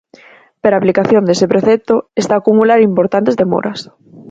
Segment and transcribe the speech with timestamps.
[0.61, 3.79] Pero a aplicación dese precepto está a acumular importantes demoras.